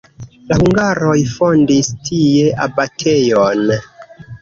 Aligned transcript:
La 0.51 0.55
hungaroj 0.63 1.17
fondis 1.35 1.93
tie 2.09 2.51
abatejon. 2.69 3.67